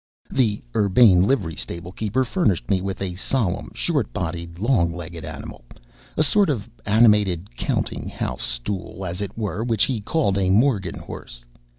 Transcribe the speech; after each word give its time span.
The 0.31 0.63
urbane 0.75 1.21
livery 1.21 1.55
stable 1.55 1.91
keeper 1.91 2.23
furnished 2.23 2.67
me 2.71 2.81
with 2.81 3.03
a 3.03 3.13
solemn, 3.13 3.69
short 3.75 4.11
bodied, 4.11 4.57
long 4.57 4.91
legged 4.91 5.23
animal 5.23 5.63
a 6.17 6.23
sort 6.23 6.49
of 6.49 6.67
animated 6.87 7.55
counting 7.55 8.09
house 8.09 8.41
stool, 8.43 9.05
as 9.05 9.21
it 9.21 9.37
were 9.37 9.63
which 9.63 9.83
he 9.83 10.01
called 10.01 10.39
a 10.39 10.49
"Morgan" 10.49 10.95
horse. 10.97 11.45